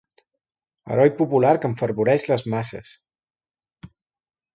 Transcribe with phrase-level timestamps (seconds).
[0.93, 2.95] Heroi popular que enfervoreix les masses.